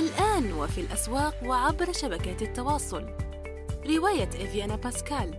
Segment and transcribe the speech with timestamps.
[0.00, 3.04] الآن وفي الأسواق وعبر شبكات التواصل.
[3.86, 5.34] رواية إفيانا باسكال.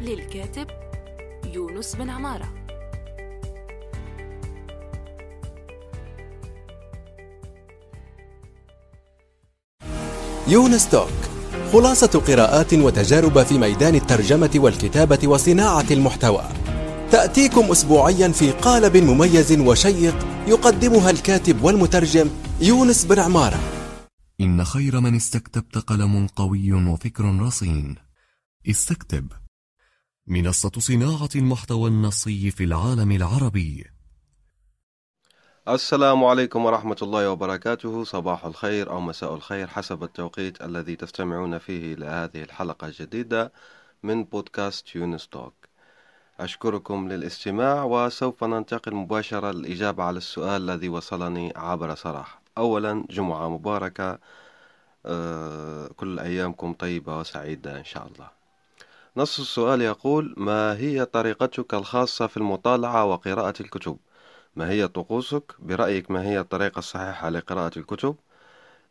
[0.00, 0.66] للكاتب
[1.54, 2.48] يونس بن عمارة.
[10.48, 11.08] يونس توك
[11.72, 16.44] خلاصة قراءات وتجارب في ميدان الترجمة والكتابة وصناعة المحتوى.
[17.12, 22.30] تأتيكم أسبوعيا في قالب مميز وشيق يقدمها الكاتب والمترجم
[22.64, 23.60] يونس بن عمارة.
[24.40, 27.96] إن خير من استكتبت قلم قوي وفكر رصين.
[28.70, 29.32] استكتب.
[30.26, 33.84] منصة صناعة المحتوى النصي في العالم العربي.
[35.68, 38.04] السلام عليكم ورحمة الله وبركاته.
[38.04, 43.52] صباح الخير أو مساء الخير حسب التوقيت الذي تستمعون فيه إلى هذه الحلقة الجديدة
[44.02, 45.54] من بودكاست يونس توك.
[46.40, 54.18] أشكركم للاستماع وسوف ننتقل مباشرة للإجابة على السؤال الذي وصلني عبر صراحة أولا جمعة مباركة
[55.06, 58.30] آه، كل أيامكم طيبة وسعيدة إن شاء الله
[59.16, 63.98] نص السؤال يقول ما هي طريقتك الخاصة في المطالعة وقراءة الكتب؟
[64.56, 68.16] ما هي طقوسك؟ برأيك ما هي الطريقة الصحيحة لقراءة الكتب؟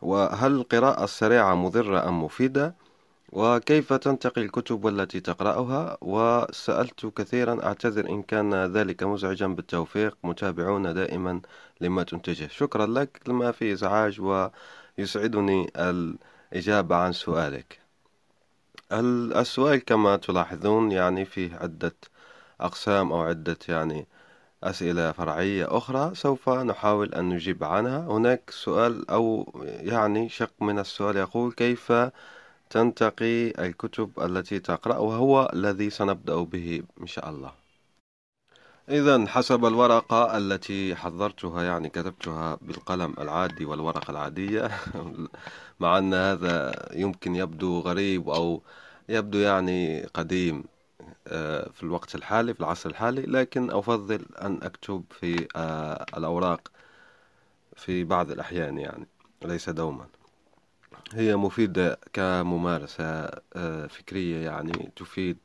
[0.02, 2.76] وهل القراءة السريعة مضرة أم مفيدة؟
[3.34, 9.48] وكيف تنتقي الكتب التي تقرأها؟ وسألت كثيرا أعتذر إن كان ذلك مزعجا.
[9.48, 11.42] بالتوفيق متابعون دائما
[11.82, 12.48] لما تنتجه.
[12.48, 17.80] شكرا لك لما في إزعاج ويسعدني الإجابة عن سؤالك.
[18.92, 21.96] السؤال كما تلاحظون يعني فيه عدة
[22.62, 24.08] أقسام أو عدة يعني
[24.64, 26.16] أسئلة فرعية أخرى.
[26.16, 28.00] سوف نحاول أن نجيب عنها.
[28.00, 31.92] هناك سؤال أو يعني شق من السؤال يقول كيف
[32.74, 37.52] تنتقي الكتب التي تقرأ وهو الذي سنبدأ به إن شاء الله.
[38.90, 44.72] إذا حسب الورقة التي حضرتها يعني كتبتها بالقلم العادي والورقة العادية.
[45.80, 48.62] مع أن هذا يمكن يبدو غريب أو
[49.10, 50.64] يبدو يعني قديم
[51.28, 56.72] آه، في الوقت الحالي في العصر الحالي لكن أفضل أن أكتب في آه، الأوراق
[57.76, 59.08] في بعض الأحيان يعني
[59.46, 60.23] ليس دوما.
[61.14, 63.04] هي مفيدة كممارسة
[63.56, 65.38] آه، فكرية يعني تفيد.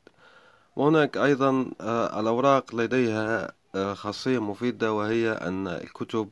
[0.77, 1.73] وهناك أيضا
[2.21, 3.53] الأوراق لديها
[3.95, 6.31] خاصية مفيدة وهي أن الكتب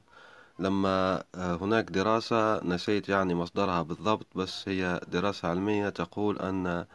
[0.58, 6.86] لما هناك دراسة نسيت يعني مصدرها بالضبط بس هي دراسة علمية تقول أن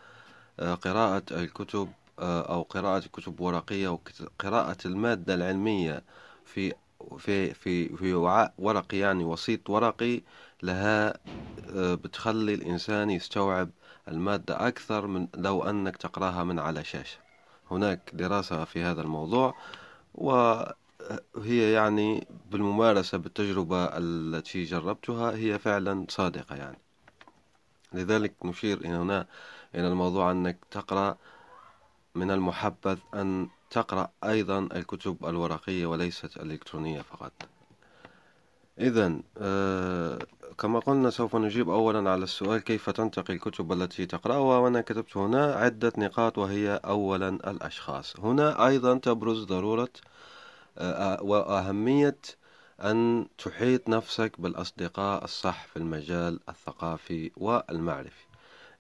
[0.60, 6.04] قراءة الكتب أو قراءة كتب ورقية وقراءة المادة العلمية
[6.46, 6.74] في
[7.18, 10.22] في في في وعاء ورقي يعني وسيط ورقي
[10.64, 11.18] لها
[11.76, 13.70] آه، بتخلي الإنسان يستوعب
[14.08, 17.18] المادة أكثر من لو أنك تقرأها من على شاشة.
[17.72, 19.56] هناك دراسة في هذا الموضوع
[20.16, 26.78] وهي يعني بالممارسة بالتجربة التي جربتها هي فعلا صادقة يعني.
[27.94, 29.28] لذلك نشير هنا
[29.76, 31.18] إلى الموضوع أنك تقرأ
[32.16, 37.32] من المحبذ أن تقرأ أيضا الكتب الورقية وليست الإلكترونية فقط.
[38.80, 40.20] إذا آه
[40.58, 45.54] كما قلنا سوف نجيب أولا على السؤال كيف تنتقي الكتب التي تقرأها وأنا كتبت هنا
[45.54, 48.20] عدة نقاط وهي أولا الأشخاص.
[48.20, 49.90] هنا أيضا تبرز ضرورة
[50.78, 52.18] آه وأهمية
[52.82, 58.26] أن تحيط نفسك بالأصدقاء الصح في المجال الثقافي والمعرفي.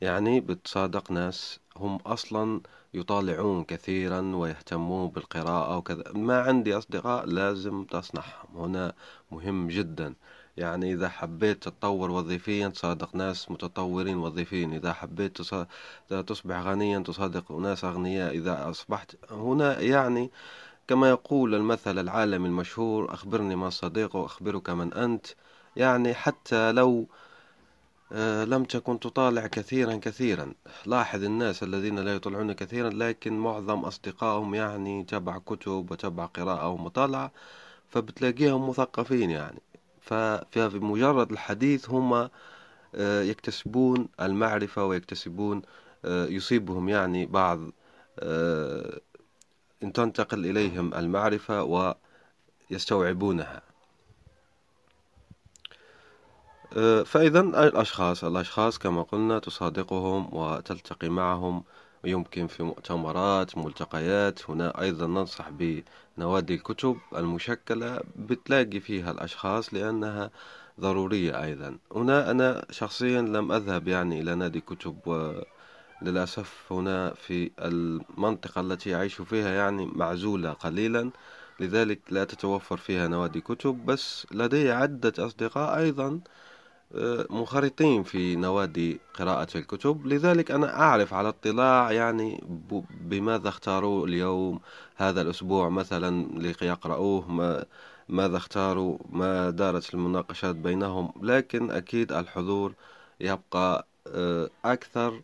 [0.01, 2.61] يعني بتصادق ناس هم أصلا
[2.93, 6.03] يطالعون كثيرا ويهتمون بالقراءة وكذا.
[6.13, 8.49] ما عندي أصدقاء لازم تصنعهم.
[8.55, 8.93] هنا
[9.31, 10.13] مهم جدا.
[10.57, 15.37] يعني إذا حبيت تتطور وظيفيا تصادق ناس متطورين وظيفيا إذا حبيت
[16.09, 18.31] تصبح غنيا تصادق ناس أغنياء.
[18.35, 20.31] إذا أصبحت هنا يعني
[20.87, 25.27] كما يقول المثل العالمي المشهور أخبرني من صديق وأخبرك من أنت.
[25.75, 27.07] يعني حتى لو
[28.45, 30.53] لم تكن تطالع كثيرا كثيرا.
[30.85, 37.31] لاحظ الناس الذين لا يطلعون كثيرا لكن معظم أصدقائهم يعني تبع كتب وتبع قراءة ومطالعة
[37.89, 39.61] فبتلاقيهم مثقفين يعني.
[40.01, 42.29] ففي مجرد الحديث هم
[42.95, 45.61] آه، يكتسبون المعرفة ويكتسبون
[46.05, 47.59] آه، يصيبهم يعني بعض
[49.83, 51.63] إن تنتقل إليهم المعرفة
[52.71, 53.61] ويستوعبونها آه،
[57.05, 61.63] فإذا الأشخاص الأشخاص كما قلنا تصادقهم وتلتقي معهم
[62.03, 64.49] ويمكن في مؤتمرات ملتقيات.
[64.49, 70.31] هنا أيضا ننصح بنوادي الكتب المشكلة بتلاقي فيها الأشخاص لأنها
[70.79, 71.77] ضرورية أيضا.
[71.95, 74.97] هنا أنا شخصيا لم أذهب يعني إلى نادي كتب
[76.01, 81.11] وللأسف هنا في المنطقة التي أعيش فيها يعني معزولة قليلا.
[81.59, 86.21] لذلك لا تتوفر فيها نوادي كتب بس لدي عدة أصدقاء أيضا آه،
[87.29, 92.43] منخرطين في نوادي قراءة الكتب لذلك أنا أعرف على اطلاع يعني
[93.01, 94.59] بماذا اختاروا اليوم
[94.95, 96.27] هذا الأسبوع مثلا
[96.61, 97.65] ليقرأوه ما
[98.09, 102.73] ماذا اختاروا ما دارت المناقشات بينهم لكن أكيد الحضور
[103.19, 105.21] يبقى آه، أكثر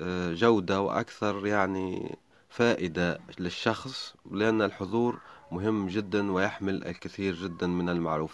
[0.00, 2.16] آه، جودة وأكثر يعني
[2.48, 5.18] فائدة للشخص لأن الحضور
[5.54, 7.88] مهم جدا ويحمل الكثير جدا من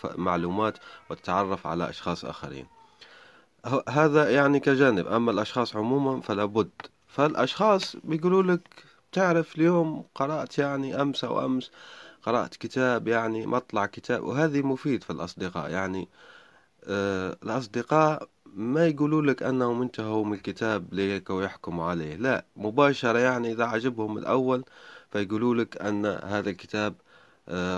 [0.04, 0.78] المعلومات
[1.10, 2.66] والتعرف على أشخاص آخرين.
[3.88, 5.06] هذا يعني كجانب.
[5.06, 6.70] أما الأشخاص عموما فلا بد.
[7.06, 11.70] فالأشخاص بيقولوا لك تعرف اليوم قرأت يعني أمس أو أمس
[12.22, 14.24] قرأت كتاب يعني مطلع كتاب.
[14.24, 15.70] وهذه مفيد في الأصدقاء.
[15.70, 16.08] يعني
[16.84, 22.16] آه الأصدقاء ما يقولوا لك أنهم انتهوا من الكتاب ليك ويحكموا عليه.
[22.16, 24.64] لا مباشرة يعني إذا عجبهم الأول
[25.10, 26.94] فيقولوا لك أن هذا الكتاب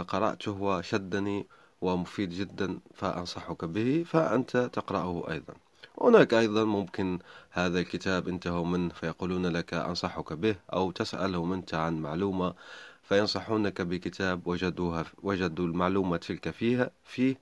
[0.08, 1.46] قرأته وشدني
[1.80, 5.54] ومفيد جدا فأنصحك به فأنت تقرأه أيضا.
[6.00, 7.18] هناك أيضا ممكن
[7.50, 12.54] هذا الكتاب انتهوا منه فيقولون لك أنصحك به أو تسألهم أنت عن معلومة
[13.02, 17.40] فينصحونك بكتاب وجدوها وجدوا المعلومة تلك فيها فيه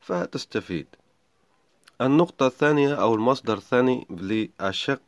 [0.00, 0.86] فتستفيد.
[2.00, 5.00] النقطة الثانية أو المصدر الثاني للشق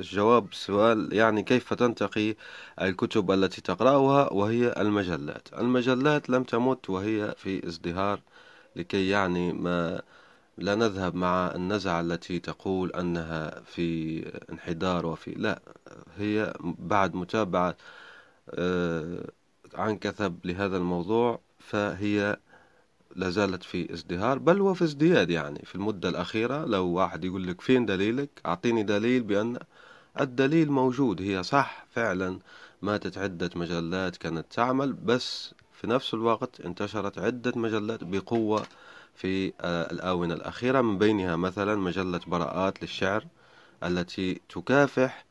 [0.00, 2.34] جواب السؤال يعني كيف تنتقي
[2.80, 8.20] الكتب التي تقرأها وهي المجلات؟ المجلات لم تمت وهي في ازدهار
[8.76, 10.02] لكي يعني ما
[10.58, 14.20] لا نذهب مع النزعة التي تقول أنها في
[14.52, 15.60] انحدار وفي لا
[16.18, 17.76] هي بعد متابعة
[18.50, 19.24] آه،
[19.74, 22.36] عن كثب لهذا الموضوع فهي
[23.16, 25.62] لازالت في ازدهار بل هو في ازدياد يعني.
[25.64, 29.58] في المدة الأخيرة لو واحد يقول لك فين دليلك أعطيني دليل بأن
[30.20, 31.22] الدليل موجود.
[31.22, 32.38] هي صح فعلا
[32.82, 38.62] ماتت عدة مجلات كانت تعمل بس في نفس الوقت انتشرت عدة مجلات بقوة
[39.14, 40.80] في آه، الآونة الأخيرة.
[40.80, 43.26] من بينها مثلا مجلة براءات للشعر
[43.82, 45.24] التي تكافح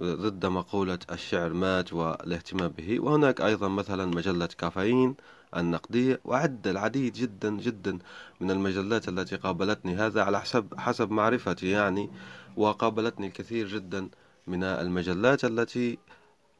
[0.00, 3.00] ضد مقولة الشعر مات والاهتمام به.
[3.00, 5.14] وهناك أيضا مثلا مجلة كافيين
[5.56, 7.98] النقدية وعد العديد جدا جدا
[8.40, 9.96] من المجلات التي قابلتني.
[9.96, 12.10] هذا على حسب حسب معرفتي يعني
[12.56, 14.08] وقابلتني الكثير جدا
[14.46, 15.98] من المجلات التي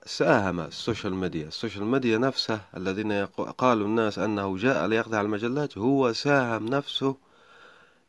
[0.07, 1.49] ساهم ال social media.
[1.49, 3.13] ال social media نفسه الذين
[3.59, 7.17] قالوا الناس أنه جاء ليخدع المجلات هو ساهم نفسه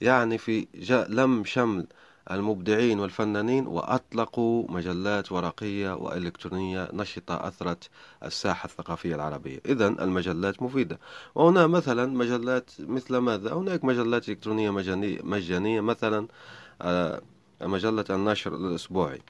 [0.01, 0.67] يعني في
[1.09, 1.87] لم شمل
[2.31, 7.89] المبدعين والفنانين وأطلقوا مجلات ورقية وإلكترونية نشطة أثرت
[8.23, 9.61] الساحة الثقافية العربية.
[9.65, 10.99] إذا المجلات مفيدة.
[11.35, 14.69] وهنا مثلا مجلات مثل ماذا؟ هناك مجلات إلكترونية
[15.23, 16.27] مجانية, مثلا
[16.81, 17.21] آه،
[17.61, 19.21] مجلة النشر الأسبوعي.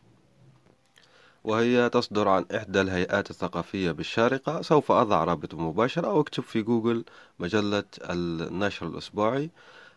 [1.44, 4.62] وهي تصدر عن إحدى الهيئات الثقافية بالشارقة.
[4.62, 7.04] سوف أضع رابط مباشر أو اكتب في جوجل
[7.40, 9.50] مجلة النشر الأسبوعي.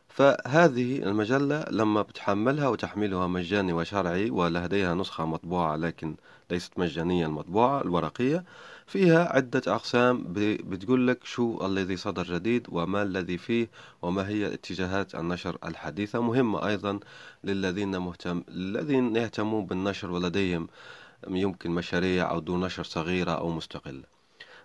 [0.08, 6.16] فهذه المجلة لما بتحملها وتحميلها مجاني وشرعي ولديها نسخة مطبوعة لكن
[6.50, 8.44] ليست مجانية المطبوعة الورقية
[8.86, 10.24] فيها عدة أقسام
[10.68, 13.70] بتقول لك شو الذي صدر جديد وما الذي فيه
[14.02, 16.20] وما هي اتجاهات النشر الحديثة.
[16.20, 17.00] مهمة أيضا
[17.44, 20.68] للذين مهتم الذين يهتمون بالنشر ولديهم
[21.28, 24.15] يمكن مشاريع أو دون نشر صغيرة أو مستقلة.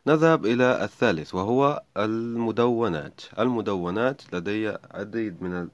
[0.08, 3.22] نذهب إلى الثالث وهو المدونات.
[3.40, 5.70] المدونات لدي عديد من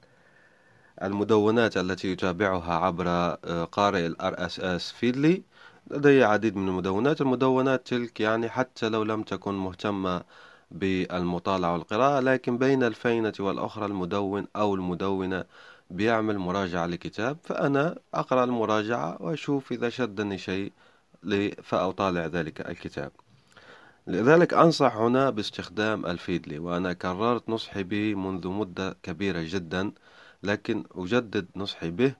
[1.04, 5.44] المدونات التي يتابعها عبر آه، قارئ ال RSS فيدلي.
[5.92, 7.22] لدي عديد من المدونات.
[7.22, 10.24] المدونات تلك يعني حتى لو لم تكن مهتمة
[10.72, 15.46] بالمطالعة والقراءة لكن بين الفينة والأخرى المدون أو المدونة
[15.92, 17.38] بيعمل مراجعة لكتاب.
[17.44, 20.72] فأنا أقرأ المراجعة وأشوف إذا شدني شيء
[21.64, 23.12] فأطالع ذلك الكتاب.
[24.08, 29.92] لذلك أنصح هنا باستخدام الفيدلي وأنا كررت نصحي به منذ مدة كبيرة جدا
[30.44, 32.14] لكن أجدد نصحي به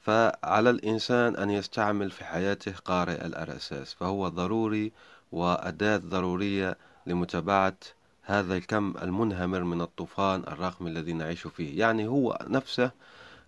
[0.00, 4.92] فعلى الإنسان أن يستعمل في حياته قارئ الأرساس فهو ضروري
[5.32, 7.76] وأداة ضرورية لمتابعة
[8.22, 11.78] هذا الكم المنهمر من الطوفان الرقمي الذي نعيش فيه.
[11.78, 12.90] يعني هو نفسه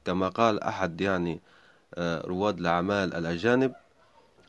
[0.05, 1.41] كما قال أحد يعني
[1.95, 3.73] آه، رواد الأعمال الأجانب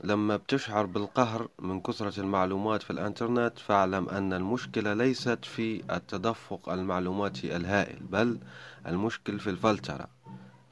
[0.03, 7.55] لما بتشعر بالقهر من كثرة المعلومات في الإنترنت فاعلم أن المشكلة ليست في التدفق المعلوماتي
[7.55, 8.39] الهائل بل
[8.87, 10.07] المشكل في الفلترة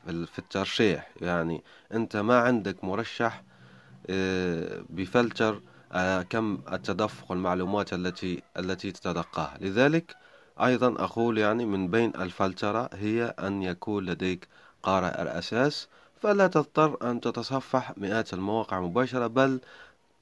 [0.05, 1.09] في الترشيح.
[1.21, 3.43] يعني أنت ما عندك مرشح
[4.09, 9.57] آه، بفلتر آه، كم التدفق المعلومات التي التي تتلقاها.
[9.62, 10.15] لذلك
[10.62, 14.48] أيضا أقول يعني من بين الفلترة هي أن يكون لديك
[14.83, 15.88] قارئ الأساس
[16.21, 19.59] فلا تضطر أن تتصفح مئات المواقع مباشرة بل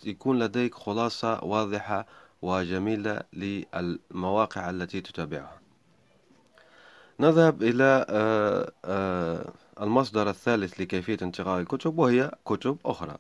[0.04, 2.06] يكون لديك خلاصة واضحة
[2.42, 5.60] وجميلة للمواقع التي تتابعها.
[7.20, 8.06] نذهب إلى
[9.82, 13.18] المصدر الثالث لكيفية انتقاء الكتب وهي كتب أخرى.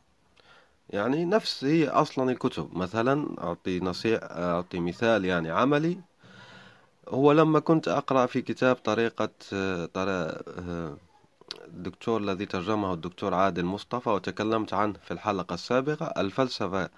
[0.90, 2.78] يعني نفس هي أصلا الكتب.
[2.78, 6.02] مثلا أعطي نصيح أعطي مثال يعني عملي.
[7.10, 9.30] هو لما كنت أقرأ في كتاب طريقة
[11.68, 16.90] الدكتور الذي ترجمه الدكتور عادل مصطفى وتكلمت عنه في الحلقة السابقة الفلسفة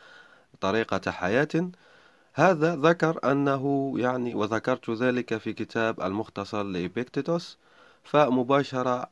[0.62, 1.72] طريقة حياة.
[2.34, 7.58] هذا ذكر أنه يعني وذكرت ذلك في كتاب المختصر لإبيكتيتوس
[8.04, 9.10] فمباشرة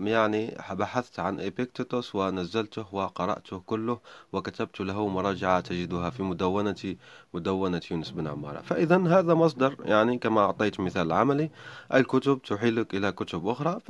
[0.00, 3.98] يعني بحثت عن إبيكتيتوس ونزلته وقرأته كله
[4.32, 6.96] وكتبت له مراجعة تجدها في مدونة
[7.34, 8.60] مدونة يونس بن عمارة.
[8.60, 11.50] فإذا هذا مصدر يعني كما أعطيت مثال عملي
[11.94, 13.80] الكتب تحيلك إلى كتب أخرى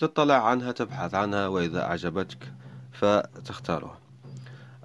[0.00, 2.52] فتطلع عنها تبحث عنها وإذا أعجبتك
[2.92, 3.98] فتختارها.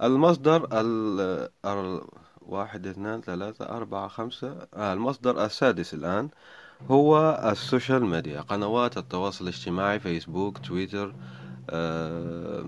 [0.04, 2.02] المصدر ال
[2.42, 6.30] واحد اثنان ثلاثة أربعة خمسة آه المصدر السادس الآن
[6.92, 11.16] هو ال social media قنوات التواصل الاجتماعي فيسبوك تويتر
[11.70, 12.66] آه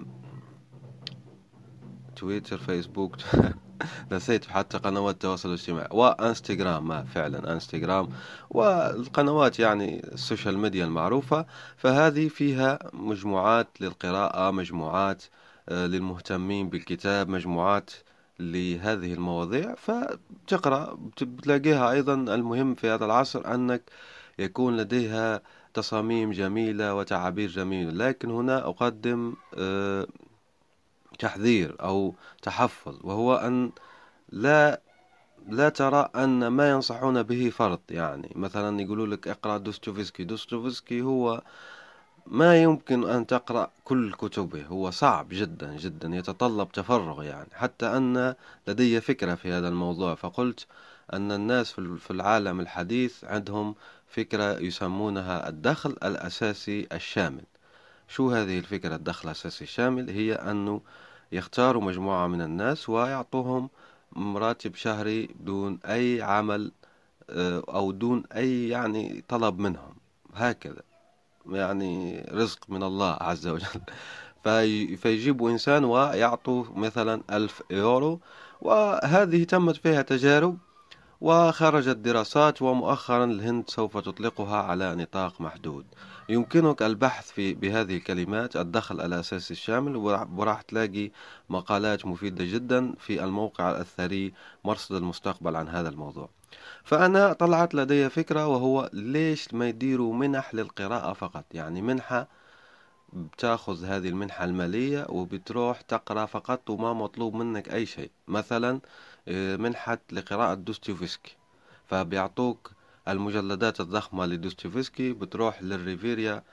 [2.16, 3.16] تويتر فيسبوك.
[4.12, 8.10] نسيت حتى قنوات التواصل الاجتماعي وانستغرام ما فعلا انستغرام
[8.50, 11.46] والقنوات يعني ال social media المعروفة
[11.78, 15.24] فهذه فيها مجموعات للقراءة مجموعات
[15.70, 17.92] آه للمهتمين بالكتاب مجموعات
[18.40, 23.82] لهذه المواضيع فتقرأ بتلاقيها أيضا المهم في هذا العصر أنك
[24.40, 25.42] يكون لديها
[25.74, 30.08] تصاميم جميلة وتعابير جميلة لكن هنا أقدم آه،
[31.20, 33.72] تحذير أو تحفظ وهو أن
[34.30, 34.82] لا
[35.50, 37.80] لا ترى أن ما ينصحون به فرض.
[37.90, 41.42] يعني مثلا يقولوا لك اقرأ دوستويفسكي دوستويفسكي هو
[42.28, 47.50] ما يمكن أن تقرأ كل كتبه هو صعب جدا جدا يتطلب تفرغ يعني.
[47.54, 48.36] حتى أن
[48.68, 50.68] لدي فكرة في هذا الموضوع فقلت
[51.14, 53.76] أن الناس في العالم الحديث عندهم
[54.08, 57.44] فكرة يسمونها الدخل الأساسي الشامل.
[58.08, 60.82] شو هذه الفكرة الدخل الأساسي الشامل؟ هي أنه
[61.32, 63.70] يختاروا مجموعة من الناس ويعطوهم
[64.18, 66.72] راتب شهري دون أي عمل
[67.30, 69.96] آه، أو دون أي يعني طلب منهم.
[70.34, 70.82] هكذا.
[71.50, 73.82] يعني رزق من الله عز وجل.
[74.44, 78.20] في فيجيبوا إنسان ويعطوا مثلا ألف يورو
[78.62, 80.58] وهذه تمت فيها تجارب
[81.22, 85.86] وخرجت دراسات ومؤخرا الهند سوف تطلقها على نطاق محدود.
[86.30, 89.96] يمكنك البحث في بهذه الكلمات الدخل الأساسي الشامل
[90.38, 91.12] وراح تلاقي
[91.50, 94.34] مقالات مفيدة جدا في الموقع الثري
[94.64, 96.30] مرصد المستقبل عن هذا الموضوع.
[96.84, 102.28] فأنا طلعت لدي فكرة وهو ليش ما يديروا منح للقراءة فقط؟ يعني منحة
[103.14, 108.12] بتاخذ هذه المنحة المالية وبتروح تقرأ فقط وما مطلوب منك أي شيء.
[108.28, 108.80] مثلا
[109.58, 111.36] منحة لقراءة دوستويفسكي
[111.88, 112.72] فبيعطوك
[113.08, 116.44] المجلدات الضخمة لدوستويفسكي بتروح للريفيريا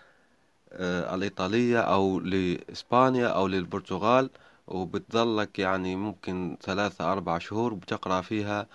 [0.72, 4.30] آه، الإيطالية أو لإسبانيا أو للبرتغال
[4.66, 8.66] وبتظلك يعني ممكن ثلاثة أربع شهور بتقرأ فيها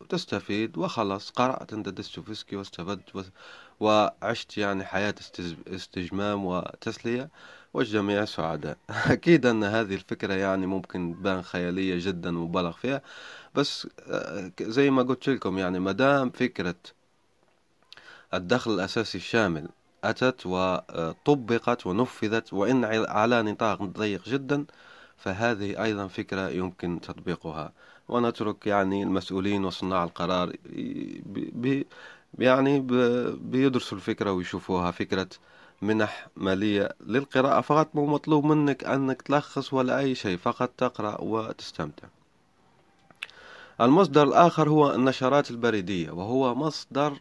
[0.00, 3.16] وتستفيد آه، وخلص قرأت أنت ديستوفسكي واستفدت
[3.80, 5.14] وعشت يعني حياة
[5.68, 7.30] استجمام وتسلية
[7.74, 8.76] والجميع سعداء.
[8.90, 13.02] أكيد أن هذه الفكرة يعني ممكن تبان خيالية جدا مبالغ فيها
[13.54, 16.74] بس آه، زي ما قلت لكم يعني مدام فكرة
[18.34, 19.68] الدخل الأساسي الشامل
[20.04, 24.64] أتت وطبقت ونفذت وإن على نطاق ضيق جدا
[25.16, 27.72] فهذه أيضا فكرة يمكن تطبيقها.
[28.08, 30.52] ونترك يعني المسؤولين وصناع القرار
[32.38, 32.80] يعني
[33.40, 35.28] بيدرسوا الفكرة ويشوفوها فكرة
[35.82, 42.08] منح مالية للقراءة فقط مو مطلوب منك أنك تلخص ولا أي شيء فقط تقرأ وتستمتع.
[43.80, 47.18] المصدر الآخر هو النشرات البريدية وهو مصدر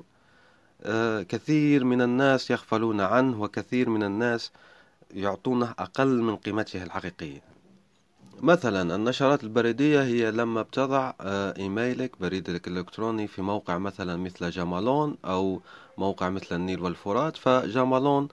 [0.83, 4.51] آه، كثير من الناس يغفلون عنه وكثير من الناس
[5.11, 7.54] يعطونه أقل من قيمته الحقيقية.
[8.45, 15.17] مثلا النشرات البريدية هي لما بتضع آه، إيميلك بريدك الإلكتروني في موقع مثلا مثل جامالون
[15.25, 15.61] أو
[15.97, 18.27] موقع مثل النيل والفرات فجامالون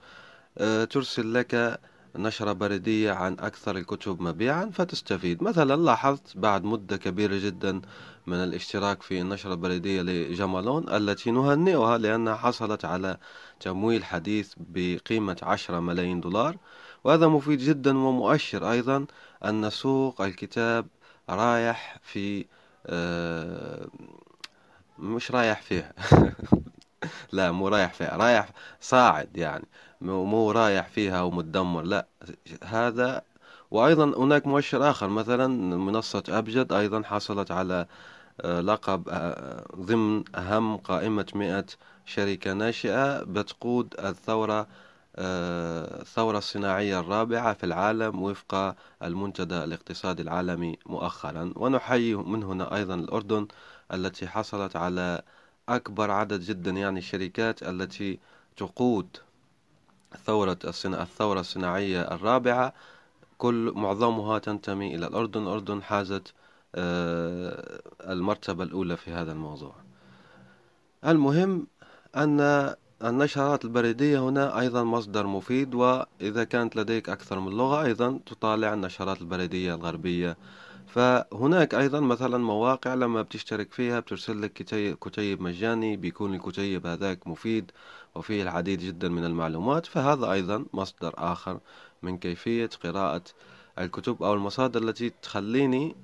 [0.57, 1.79] آه، ترسل لك
[2.15, 5.43] نشرة بريدية عن أكثر الكتب مبيعا فتستفيد.
[5.43, 7.81] مثلا لاحظت بعد مدة كبيرة جدا
[8.27, 13.17] من الاشتراك في النشرة البريدية لجمالون التي نهنئها لأنها حصلت على
[13.59, 16.57] تمويل حديث بقيمة عشرة ملايين دولار
[17.03, 19.05] وهذا مفيد جدا ومؤشر أيضا
[19.45, 20.87] أن سوق الكتاب
[21.29, 22.45] رايح في
[22.87, 23.87] آه،
[24.99, 25.93] مش رايح فيها.
[27.33, 28.49] لا مو رايح فيها رايح
[28.81, 29.65] صاعد يعني.
[30.01, 32.07] مو رايح فيها ومتدمر لا.
[32.63, 33.21] هذا
[33.71, 35.47] وأيضا هناك مؤشر آخر مثلا
[35.77, 37.85] منصة أبجد أيضا حصلت على
[38.41, 41.65] آه، لقب آه، ضمن أهم قائمة مئة
[42.05, 44.67] شركة ناشئة بتقود الثورة
[45.15, 51.53] الثورة الصناعية الرابعة في العالم وفق المنتدى الاقتصادي العالمي مؤخرا.
[51.55, 53.47] ونحيي من هنا أيضا الأردن
[53.93, 55.21] التي حصلت على
[55.69, 58.19] أكبر عدد جدا يعني الشركات التي
[58.57, 59.07] تقود
[60.25, 62.73] ثورة الثورة الصناعية الرابعة.
[63.37, 65.43] كل معظمها تنتمي إلى الأردن.
[65.43, 66.33] الأردن حازت
[66.75, 69.75] آه، المرتبة الأولى في هذا الموضوع.
[71.05, 71.67] المهم
[72.15, 72.39] أن
[73.03, 79.21] النشرات البريدية هنا أيضا مصدر مفيد وإذا كانت لديك أكثر من لغة أيضا تطالع النشرات
[79.21, 80.37] البريدية الغربية.
[80.87, 84.53] فهناك أيضا مثلا مواقع لما بتشترك فيها بترسل لك
[85.01, 87.71] كتيب مجاني بيكون الكتيب هذاك مفيد
[88.15, 89.85] وفيه العديد جدا من المعلومات.
[89.85, 91.59] فهذا أيضا مصدر آخر
[92.03, 93.23] من كيفية قراءة
[93.79, 95.95] الكتب أو المصادر التي تخليني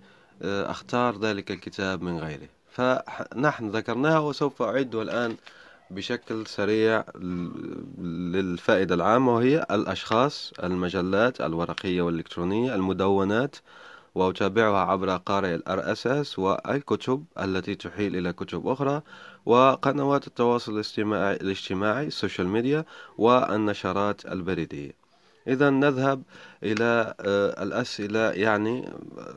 [0.41, 5.36] آه، أختار ذلك الكتاب من غيره فنحن ذكرناها وسوف أعده الآن
[5.91, 7.03] بشكل سريع
[8.34, 13.55] للفائدة العامة وهي الأشخاص المجلات الورقية والإلكترونية المدونات
[14.15, 19.01] وأتابعها عبر قارئ ال RSS والكتب التي تحيل إلى كتب أخرى
[19.46, 22.86] وقنوات التواصل الاجتماعي, الاجتماعي ال social media
[23.17, 24.99] والنشرات البريدية.
[25.48, 26.24] إذا نذهب
[26.63, 28.89] إلى آه، الأسئلة يعني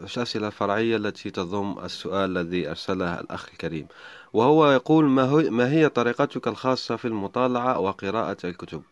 [0.04, 3.86] الأسئلة الفرعية التي تضم السؤال الذي أرسله الأخ الكريم.
[4.32, 5.04] وهو يقول
[5.50, 8.82] ما هي طريقتك الخاصة في المطالعة وقراءة الكتب؟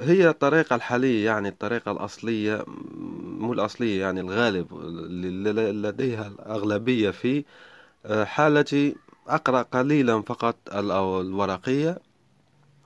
[0.00, 2.64] هي الطريقة الحالية يعني الطريقة الأصلية
[3.38, 4.74] مو الأصلية يعني الغالب
[5.86, 7.44] لديها الأغلبية في
[8.06, 8.96] آه، حالتي
[9.28, 11.98] أقرأ قليلا فقط الورقية.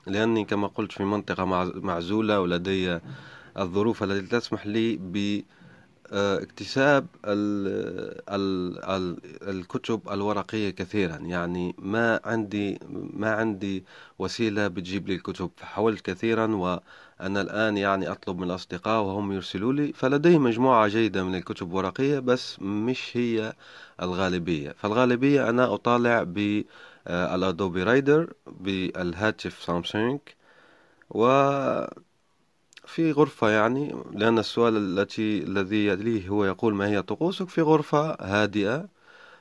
[0.07, 1.45] لأني كما قلت في منطقة
[1.81, 2.99] معزولة ولدي
[3.59, 5.43] الظروف التي تسمح لي ب
[6.15, 7.07] اكتساب
[9.49, 11.17] الكتب الورقية كثيرا.
[11.17, 12.79] يعني ما عندي
[13.15, 13.85] ما عندي
[14.19, 15.51] وسيلة بتجيب لي الكتب.
[15.57, 19.93] فحاولت كثيرا وأنا الآن يعني أطلب من الأصدقاء وهم يرسلوا لي.
[19.93, 23.53] فلدي مجموعة جيدة من الكتب الورقية بس مش هي
[24.03, 24.75] الغالبية.
[24.79, 26.23] فالغالبية أنا أطالع
[27.07, 30.21] بالأدوبي رايدر بالهاتف سامسونج
[31.11, 31.27] و
[32.87, 38.17] في غرفة يعني لأن السؤال التي الذي يليه هو يقول ما هي طقوسك في غرفة
[38.21, 38.89] هادئة؟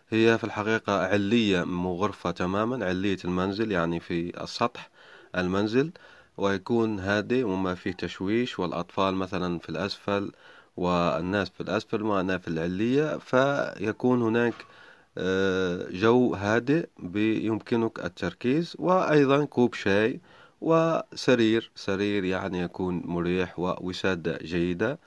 [0.09, 4.89] هي في الحقيقة علية مو غرفة تماما علية المنزل يعني في السطح
[5.37, 5.91] المنزل
[6.37, 10.31] ويكون هادئ وما فيه تشويش والأطفال مثلا في الأسفل
[10.77, 13.17] والناس في الأسفل وأنا في العلية.
[13.17, 14.80] فيكون هناك آه،
[15.91, 20.21] جو هادئ يمكنك التركيز وأيضا كوب شاي
[20.61, 24.99] وسرير سرير يعني يكون مريح ووسادة جيدة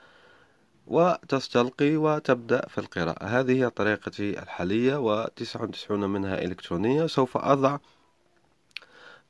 [0.87, 3.23] وتستلقي وتبدأ في القراءة.
[3.23, 7.07] هذه هي طريقتي الحالية وتسعة وتسعون منها إلكترونية.
[7.07, 7.77] سوف أضع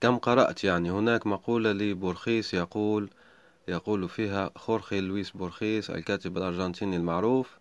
[0.02, 0.64] كم قرأت.
[0.64, 3.10] يعني هناك مقولة لبورخيس يقول
[3.68, 7.58] يقول فيها خورخي لويس بورخيس الكاتب الأرجنتيني المعروف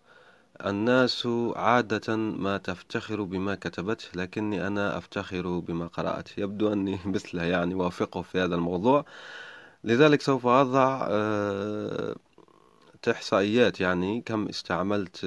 [0.60, 6.38] الناس عادة ما تفتخر بما كتبته لكني أنا أفتخر بما قرأت.
[6.38, 9.04] يبدو أني مثله يعني وافقه في هذا الموضوع.
[9.84, 12.16] لذلك سوف أضع آه،
[13.10, 13.80] إحصائيات.
[13.80, 15.26] يعني كم استعملت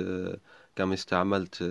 [0.75, 1.63] كم استعملت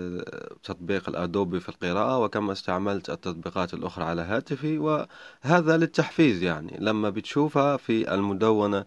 [0.62, 4.78] تطبيق الأدوبي في القراءة وكم استعملت التطبيقات الأخرى على هاتفي.
[4.78, 6.76] وهذا للتحفيز يعني.
[6.80, 8.84] لما بتشوفها في المدونة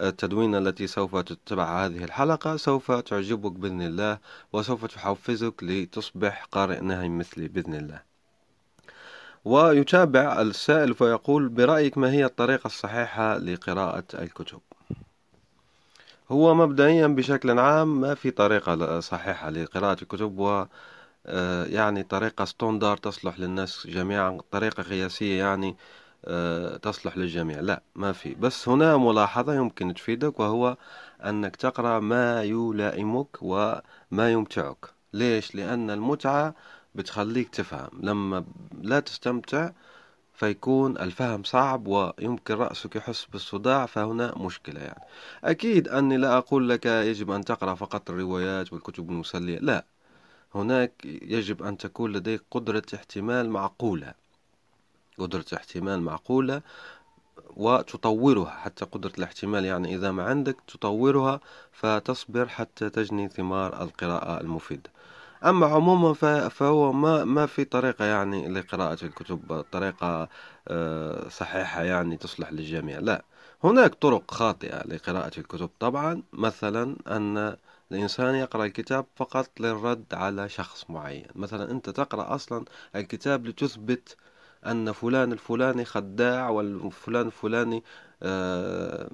[0.00, 4.18] التدوينة التي سوف تتبع هذه الحلقة سوف تعجبك بإذن الله
[4.52, 8.02] وسوف تحفزك لتصبح قارئ ناهم مثلي بإذن الله.
[9.44, 14.60] ويتابع السائل فيقول برأيك ما هي الطريقة الصحيحة لقراءة الكتب؟
[16.30, 20.66] هو مبدئيا بشكل عام ما في طريقة صحيحة لقراءة الكتب و
[21.26, 24.38] آه، يعني طريقة ستوندار تصلح للناس جميعا.
[24.50, 25.76] طريقة قياسية يعني
[26.82, 27.60] تصلح للجميع.
[27.60, 28.34] لا ما في.
[28.34, 30.76] بس هنا ملاحظة يمكن تفيدك وهو
[31.24, 34.86] أنك تقرأ ما يلائمك وما يمتعك.
[35.12, 36.54] ليش؟ لأن المتعة
[36.94, 37.90] بتخليك تفهم.
[38.00, 38.44] لما
[38.82, 39.70] لا تستمتع
[40.34, 45.04] فيكون الفهم صعب ويمكن رأسك يحس بالصداع فهنا مشكلة يعني.
[45.44, 49.58] أكيد أني لا أقول لك يجب أن تقرأ فقط الروايات والكتب المسلية.
[49.58, 49.84] لا
[50.54, 54.25] هناك يجب أن تكون لديك قدرة احتمال معقولة.
[55.18, 56.62] قدرة احتمال معقولة
[57.56, 61.40] وتطورها حتى قدرة الاحتمال يعني إذا ما عندك تطورها
[61.72, 64.90] فتصبر حتى تجني ثمار القراءة المفيدة
[65.44, 66.12] أما عموما
[66.48, 70.28] فهو ما ما في طريقة يعني لقراءة الكتب طريقة
[70.68, 73.24] آه، صحيحة يعني تصلح للجميع لا.
[73.64, 75.70] هناك طرق خاطئة لقراءة الكتب.
[75.80, 77.56] طبعا مثلا أن
[77.92, 81.26] الإنسان يقرأ الكتاب فقط للرد على شخص معين.
[81.34, 82.64] مثلا أنت تقرأ أصلا
[82.96, 84.16] الكتاب لتثبت
[84.70, 87.84] أن فلان الفلاني خداع والفلان الفلاني
[88.22, 89.10] آه،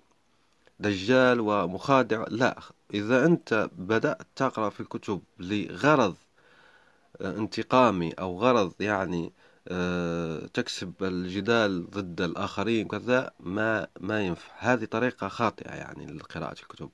[0.80, 2.24] دجال ومخادع.
[2.28, 2.58] لا
[2.94, 6.14] إذا أنت بدأت تقرأ في الكتب لغرض
[7.20, 9.32] آه، انتقامي أو غرض يعني
[9.68, 14.52] آه، تكسب الجدال ضد الآخرين كذا ما ما ينفع.
[14.58, 16.90] هذه طريقة خاطئة يعني لقراءة الكتب.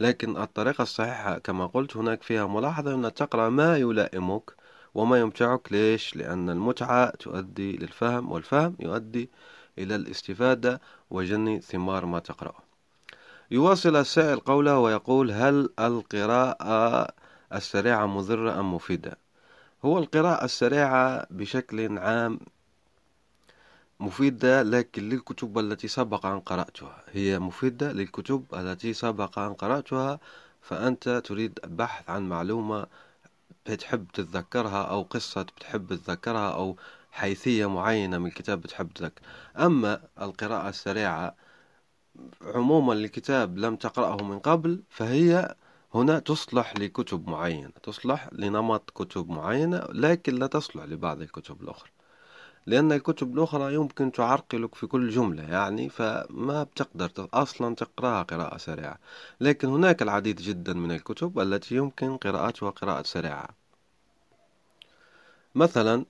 [0.00, 4.61] لكن الطريقة الصحيحة كما قلت هناك فيها ملاحظة أن تقرأ ما يلائمك
[4.94, 9.30] وما يمتعك ليش؟ لأن المتعة تؤدي للفهم والفهم يؤدي
[9.78, 12.62] إلى الاستفادة وجني ثمار ما تقرأه
[13.50, 17.08] يواصل السائل قوله ويقول هل القراءة
[17.54, 19.16] السريعة مضرة أم مفيدة؟
[19.84, 22.40] هو القراءة السريعة بشكل عام
[24.00, 30.20] مفيدة لكن للكتب التي سبق أن قرأتها هي مفيدة للكتب التي سبق أن قرأتها
[30.60, 32.86] فأنت تريد بحث عن معلومة
[33.66, 36.76] بتحب تتذكرها أو قصة بتحب تتذكرها أو
[37.10, 39.22] حيثية معينة من الكتاب بتحب تذكر
[39.58, 41.36] أما القراءة السريعة
[42.42, 45.54] عموما الكتاب لم تقرأه من قبل فهي
[45.94, 51.90] هنا تصلح لكتب معينة تصلح لنمط كتب معينة لكن لا تصلح لبعض الكتب الأخرى.
[52.66, 58.98] لأن الكتب الأخرى يمكن تعرقلك في كل جملة يعني فما بتقدر أصلا تقرأها قراءة سريعة.
[59.40, 63.48] لكن هناك العديد جدا من الكتب التي يمكن قراءتها قراءة سريعة.
[65.54, 66.04] مثلا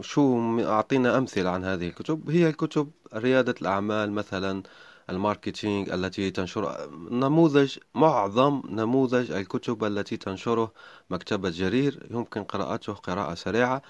[0.00, 2.30] شو أعطينا أمثلة عن هذه الكتب.
[2.30, 4.62] هي الكتب ريادة الأعمال مثلا
[5.10, 10.72] الماركتينج التي تنشر نموذج معظم نموذج الكتب التي تنشره
[11.10, 13.82] مكتبة جرير يمكن قراءته قراءة سريعة.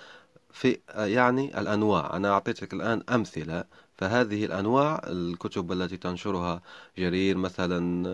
[0.51, 2.17] في يعني الأنواع.
[2.17, 3.65] أنا أعطيتك الآن أمثلة.
[3.99, 6.63] فهذه الأنواع الكتب التي تنشرها
[6.99, 8.09] جرير مثلا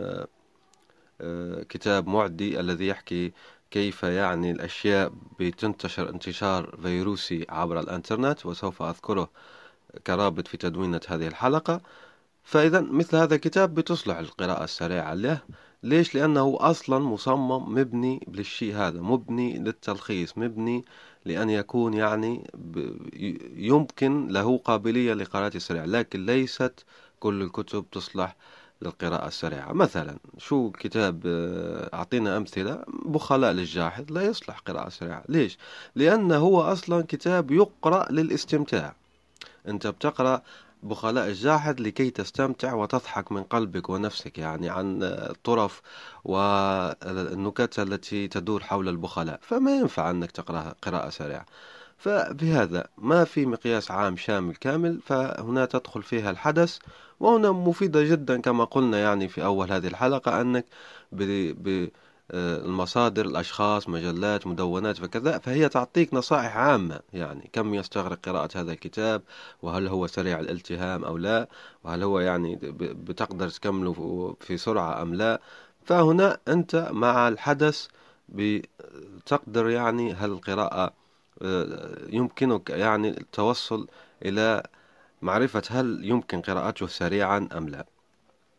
[1.21, 3.33] آه، كتاب معدي الذي يحكي
[3.71, 9.31] كيف يعني الأشياء بتنتشر انتشار فيروسي عبر الإنترنت وسوف أذكره
[10.07, 11.81] كرابط في تدوينة هذه الحلقة.
[12.45, 15.41] فإذا مثل هذا الكتاب بتصلح القراءة السريعة له.
[15.83, 20.85] ليش؟ لأنه أصلا مصمم مبني للشيء هذا مبني للتلخيص مبني
[21.25, 22.51] لأن يكون يعني
[23.57, 26.85] يمكن له قابلية لقراءة السريع لكن ليست
[27.21, 28.37] كل الكتب تصلح
[28.83, 29.73] للقراءة السريعة.
[29.73, 35.25] مثلا شو كتاب آه، أعطينا أمثلة بخلاء للجاحظ لا يصلح قراءة سريعة.
[35.29, 35.59] ليش؟
[35.97, 38.95] لأنه هو أصلا كتاب يقرأ للاستمتاع.
[39.69, 40.43] أنت بتقرأ
[40.85, 45.83] بخلاء الجاحظ لكي تستمتع وتضحك من قلبك ونفسك يعني عن الطرف
[46.25, 49.39] والنكت التي تدور حول البخلاء.
[49.43, 51.47] فما ينفع أنك تقرأ قراءة سريعة.
[51.99, 56.79] فبهذا ما في مقياس عام شامل كامل فهنا تدخل فيها الحدث.
[57.21, 60.67] وهنا مفيدة جدا كما قلنا يعني في أول هذه الحلقة أنك
[61.13, 61.23] ب...
[61.69, 61.91] ب...
[62.31, 67.01] آه، المصادر الأشخاص مجلات مدونات فكذا فهي تعطيك نصائح عامة.
[67.13, 69.23] يعني كم يستغرق قراءة هذا الكتاب؟
[69.63, 71.49] وهل هو سريع الالتهام أو لا؟
[71.85, 75.41] وهل هو يعني بتقدر تكمله في سرعة أم لا؟
[75.85, 77.87] فهنا أنت مع الحدث
[78.29, 80.93] بتقدر يعني هل القراءة
[81.43, 83.89] آه، يمكنك يعني التوصل
[84.25, 84.63] إلى
[85.23, 87.87] معرفة هل يمكن قراءته سريعا أم لا.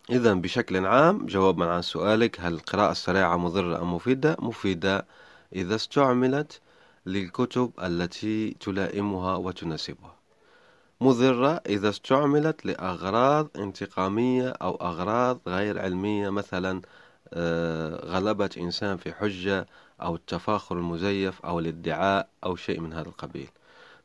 [0.10, 5.06] إذا بشكل عام جوابا عن سؤالك هل القراءة السريعة مضرة أم مفيدة؟ مفيدة
[5.56, 6.62] إذا استعملت
[7.06, 10.16] للكتب التي تلائمها وتناسبها
[11.02, 16.82] مضرة إذا استعملت لأغراض انتقامية أو أغراض غير علمية مثلا
[17.34, 19.66] آه، غلبة إنسان في حجة
[20.02, 23.50] أو التفاخر المزيف أو الادعاء أو شيء من هذا القبيل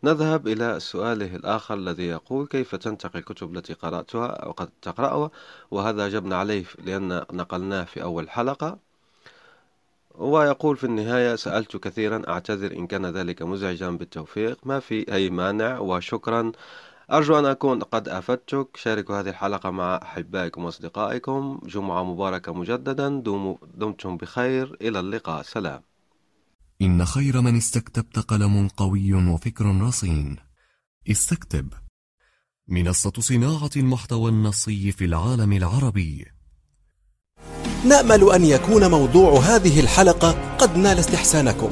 [0.05, 5.31] نذهب إلى سؤاله الآخر الذي يقول كيف تنتقي الكتب التي قرأتها أو قد تقرأها؟
[5.71, 8.79] وهذا أجبنا عليه لأن نقلناه في أول حلقة.
[10.15, 14.59] ويقول في النهاية سألت كثيرا أعتذر إن كان ذلك مزعجا بالتوفيق.
[14.65, 16.53] ما في أي مانع وشكرا.
[17.13, 18.77] أرجو أن أكون قد أفدتك.
[18.77, 21.61] شاركوا هذه الحلقة مع أحبائكم وأصدقائكم.
[21.65, 23.09] جمعة مباركة مجددا.
[23.75, 24.77] دمتم بخير.
[24.83, 25.43] إلى اللقاء.
[25.43, 25.90] سلام.
[26.83, 30.37] إن خير من استكتبت قلم قوي وفكر رصين.
[31.11, 31.69] استكتب.
[32.69, 36.27] منصة صناعة المحتوى النصي في العالم العربي.
[37.85, 41.71] نأمل أن يكون موضوع هذه الحلقة قد نال استحسانكم.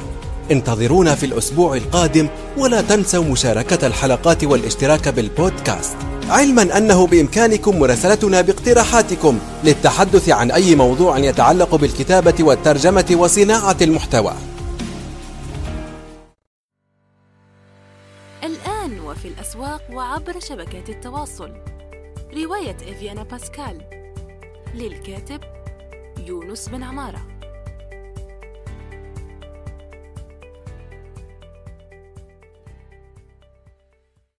[0.51, 5.97] انتظرونا في الأسبوع القادم ولا تنسوا مشاركة الحلقات والاشتراك بالبودكاست.
[6.27, 14.33] علما أنه بإمكانكم مراسلتنا باقتراحاتكم للتحدث عن أي موضوع يتعلق بالكتابة والترجمة وصناعة المحتوى.
[19.29, 21.53] الأسواق وعبر شبكات التواصل.
[22.33, 23.81] رواية إفيانا باسكال.
[24.73, 25.41] للكاتب
[26.27, 27.38] يونس بن عمارة.